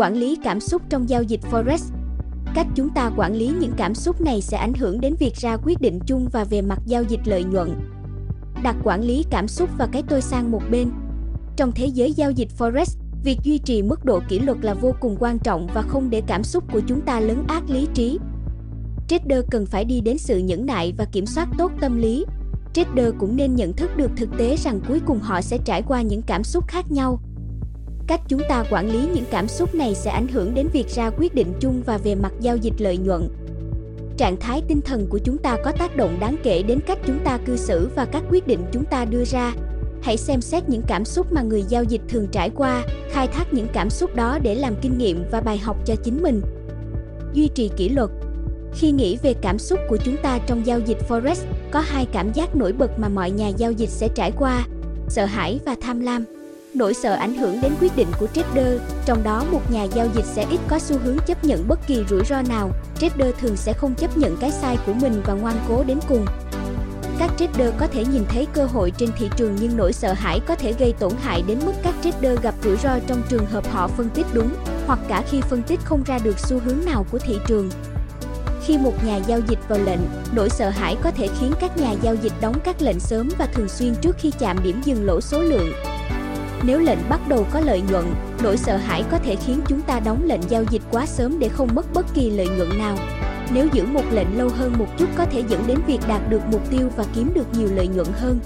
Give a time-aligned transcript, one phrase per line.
[0.00, 1.78] Quản lý cảm xúc trong giao dịch Forex
[2.54, 5.56] Cách chúng ta quản lý những cảm xúc này sẽ ảnh hưởng đến việc ra
[5.56, 7.74] quyết định chung và về mặt giao dịch lợi nhuận.
[8.62, 10.90] Đặt quản lý cảm xúc và cái tôi sang một bên.
[11.56, 12.84] Trong thế giới giao dịch Forex,
[13.24, 16.22] việc duy trì mức độ kỷ luật là vô cùng quan trọng và không để
[16.26, 18.18] cảm xúc của chúng ta lấn át lý trí.
[19.08, 22.24] Trader cần phải đi đến sự nhẫn nại và kiểm soát tốt tâm lý.
[22.72, 26.02] Trader cũng nên nhận thức được thực tế rằng cuối cùng họ sẽ trải qua
[26.02, 27.20] những cảm xúc khác nhau
[28.10, 31.10] cách chúng ta quản lý những cảm xúc này sẽ ảnh hưởng đến việc ra
[31.10, 33.28] quyết định chung và về mặt giao dịch lợi nhuận.
[34.16, 37.18] Trạng thái tinh thần của chúng ta có tác động đáng kể đến cách chúng
[37.24, 39.54] ta cư xử và các quyết định chúng ta đưa ra.
[40.02, 43.54] Hãy xem xét những cảm xúc mà người giao dịch thường trải qua, khai thác
[43.54, 46.42] những cảm xúc đó để làm kinh nghiệm và bài học cho chính mình.
[47.32, 48.10] Duy trì kỷ luật.
[48.74, 51.36] Khi nghĩ về cảm xúc của chúng ta trong giao dịch forex,
[51.70, 54.66] có hai cảm giác nổi bật mà mọi nhà giao dịch sẽ trải qua
[55.08, 56.39] sợ hãi và tham lam.
[56.74, 60.24] Nỗi sợ ảnh hưởng đến quyết định của trader, trong đó một nhà giao dịch
[60.24, 62.70] sẽ ít có xu hướng chấp nhận bất kỳ rủi ro nào.
[62.98, 66.26] Trader thường sẽ không chấp nhận cái sai của mình và ngoan cố đến cùng.
[67.18, 70.40] Các trader có thể nhìn thấy cơ hội trên thị trường nhưng nỗi sợ hãi
[70.46, 73.70] có thể gây tổn hại đến mức các trader gặp rủi ro trong trường hợp
[73.72, 74.50] họ phân tích đúng
[74.86, 77.70] hoặc cả khi phân tích không ra được xu hướng nào của thị trường.
[78.64, 80.00] Khi một nhà giao dịch vào lệnh,
[80.34, 83.46] nỗi sợ hãi có thể khiến các nhà giao dịch đóng các lệnh sớm và
[83.46, 85.72] thường xuyên trước khi chạm điểm dừng lỗ số lượng.
[86.62, 88.04] Nếu lệnh bắt đầu có lợi nhuận,
[88.42, 91.48] nỗi sợ hãi có thể khiến chúng ta đóng lệnh giao dịch quá sớm để
[91.48, 92.96] không mất bất kỳ lợi nhuận nào.
[93.54, 96.40] Nếu giữ một lệnh lâu hơn một chút có thể dẫn đến việc đạt được
[96.52, 98.40] mục tiêu và kiếm được nhiều lợi nhuận hơn.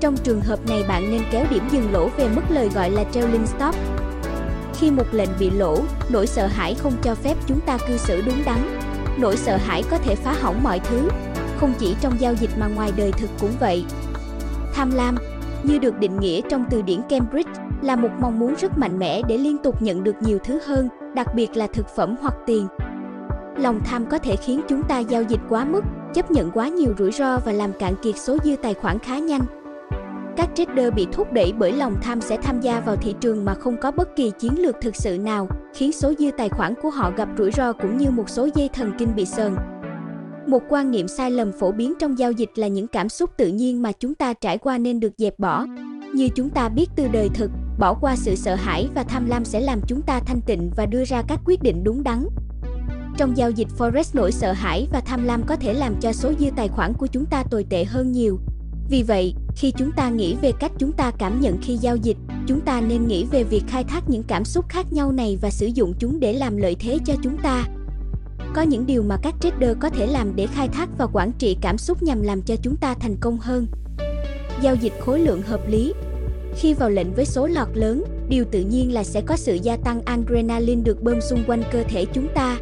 [0.00, 3.04] Trong trường hợp này bạn nên kéo điểm dừng lỗ về mức lời gọi là
[3.12, 3.74] trailing stop.
[4.78, 8.22] Khi một lệnh bị lỗ, nỗi sợ hãi không cho phép chúng ta cư xử
[8.26, 8.78] đúng đắn.
[9.18, 11.08] Nỗi sợ hãi có thể phá hỏng mọi thứ,
[11.56, 13.84] không chỉ trong giao dịch mà ngoài đời thực cũng vậy.
[14.74, 15.16] Tham lam,
[15.62, 17.50] như được định nghĩa trong từ điển Cambridge,
[17.82, 20.88] là một mong muốn rất mạnh mẽ để liên tục nhận được nhiều thứ hơn,
[21.14, 22.66] đặc biệt là thực phẩm hoặc tiền.
[23.56, 26.94] Lòng tham có thể khiến chúng ta giao dịch quá mức, chấp nhận quá nhiều
[26.98, 29.42] rủi ro và làm cạn kiệt số dư tài khoản khá nhanh.
[30.36, 33.54] Các trader bị thúc đẩy bởi lòng tham sẽ tham gia vào thị trường mà
[33.54, 36.90] không có bất kỳ chiến lược thực sự nào, khiến số dư tài khoản của
[36.90, 39.56] họ gặp rủi ro cũng như một số dây thần kinh bị sờn.
[40.46, 43.48] Một quan niệm sai lầm phổ biến trong giao dịch là những cảm xúc tự
[43.48, 45.66] nhiên mà chúng ta trải qua nên được dẹp bỏ.
[46.14, 47.50] Như chúng ta biết từ đời thực,
[47.80, 50.86] bỏ qua sự sợ hãi và tham lam sẽ làm chúng ta thanh tịnh và
[50.86, 52.26] đưa ra các quyết định đúng đắn.
[53.16, 56.32] Trong giao dịch Forex nỗi sợ hãi và tham lam có thể làm cho số
[56.38, 58.38] dư tài khoản của chúng ta tồi tệ hơn nhiều.
[58.90, 62.16] Vì vậy, khi chúng ta nghĩ về cách chúng ta cảm nhận khi giao dịch,
[62.46, 65.50] chúng ta nên nghĩ về việc khai thác những cảm xúc khác nhau này và
[65.50, 67.64] sử dụng chúng để làm lợi thế cho chúng ta.
[68.54, 71.56] Có những điều mà các trader có thể làm để khai thác và quản trị
[71.60, 73.66] cảm xúc nhằm làm cho chúng ta thành công hơn.
[74.62, 75.92] Giao dịch khối lượng hợp lý
[76.60, 79.76] khi vào lệnh với số lọt lớn, điều tự nhiên là sẽ có sự gia
[79.76, 82.58] tăng adrenaline được bơm xung quanh cơ thể chúng ta.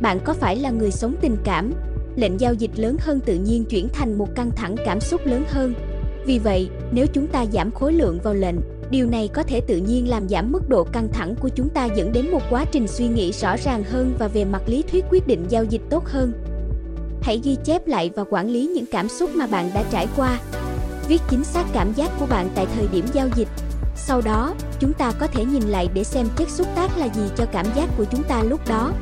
[0.00, 1.72] Bạn có phải là người sống tình cảm?
[2.16, 5.44] Lệnh giao dịch lớn hơn tự nhiên chuyển thành một căng thẳng cảm xúc lớn
[5.48, 5.74] hơn.
[6.26, 8.56] Vì vậy, nếu chúng ta giảm khối lượng vào lệnh,
[8.90, 11.84] Điều này có thể tự nhiên làm giảm mức độ căng thẳng của chúng ta
[11.84, 15.04] dẫn đến một quá trình suy nghĩ rõ ràng hơn và về mặt lý thuyết
[15.10, 16.32] quyết định giao dịch tốt hơn.
[17.22, 20.40] Hãy ghi chép lại và quản lý những cảm xúc mà bạn đã trải qua.
[21.08, 23.48] Viết chính xác cảm giác của bạn tại thời điểm giao dịch.
[23.96, 27.22] Sau đó, chúng ta có thể nhìn lại để xem chất xúc tác là gì
[27.36, 28.92] cho cảm giác của chúng ta lúc đó.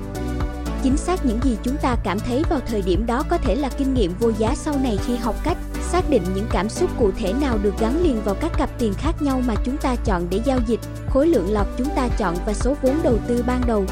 [0.83, 3.69] Chính xác những gì chúng ta cảm thấy vào thời điểm đó có thể là
[3.69, 5.57] kinh nghiệm vô giá sau này khi học cách
[5.93, 8.95] xác định những cảm xúc cụ thể nào được gắn liền vào các cặp tiền
[8.95, 10.81] khác nhau mà chúng ta chọn để giao dịch,
[11.11, 13.85] khối lượng lọt chúng ta chọn và số vốn đầu tư ban đầu.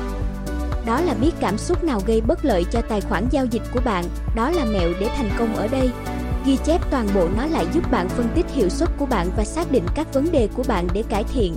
[0.87, 3.81] Đó là biết cảm xúc nào gây bất lợi cho tài khoản giao dịch của
[3.84, 4.04] bạn,
[4.37, 5.91] đó là mẹo để thành công ở đây.
[6.47, 9.45] Ghi chép toàn bộ nó lại giúp bạn phân tích hiệu suất của bạn và
[9.45, 11.56] xác định các vấn đề của bạn để cải thiện.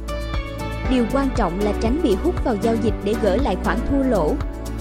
[0.89, 4.03] Điều quan trọng là tránh bị hút vào giao dịch để gỡ lại khoản thua
[4.03, 4.33] lỗ,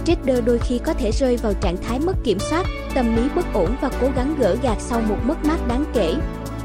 [0.05, 3.47] trader đôi khi có thể rơi vào trạng thái mất kiểm soát, tâm lý bất
[3.53, 6.15] ổn và cố gắng gỡ gạt sau một mất mát đáng kể.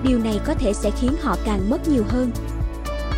[0.04, 2.32] Điều này có thể sẽ khiến họ càng mất nhiều hơn.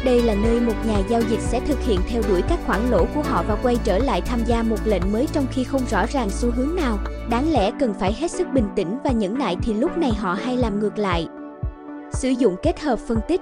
[0.06, 3.06] Đây là nơi một nhà giao dịch sẽ thực hiện theo đuổi các khoản lỗ
[3.16, 6.06] của họ và quay trở lại tham gia một lệnh mới trong khi không rõ
[6.06, 6.98] ràng xu hướng nào.
[7.30, 10.34] Đáng lẽ cần phải hết sức bình tĩnh và nhẫn nại thì lúc này họ
[10.34, 11.28] hay làm ngược lại.
[12.12, 13.42] Sử dụng kết hợp phân tích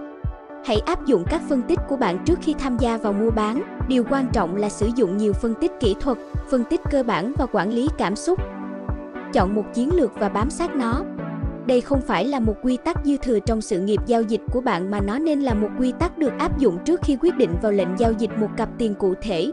[0.68, 3.62] Hãy áp dụng các phân tích của bạn trước khi tham gia vào mua bán.
[3.88, 6.18] Điều quan trọng là sử dụng nhiều phân tích kỹ thuật,
[6.52, 8.40] phân tích cơ bản và quản lý cảm xúc.
[9.34, 11.02] Chọn một chiến lược và bám sát nó.
[11.68, 14.62] Đây không phải là một quy tắc dư thừa trong sự nghiệp giao dịch của
[14.62, 17.56] bạn mà nó nên là một quy tắc được áp dụng trước khi quyết định
[17.62, 19.52] vào lệnh giao dịch một cặp tiền cụ thể.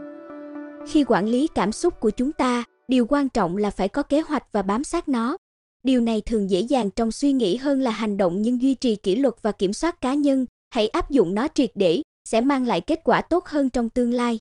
[0.87, 4.21] Khi quản lý cảm xúc của chúng ta, điều quan trọng là phải có kế
[4.21, 5.37] hoạch và bám sát nó.
[5.83, 8.95] Điều này thường dễ dàng trong suy nghĩ hơn là hành động nhưng duy trì
[8.95, 12.67] kỷ luật và kiểm soát cá nhân, hãy áp dụng nó triệt để, sẽ mang
[12.67, 14.39] lại kết quả tốt hơn trong tương lai.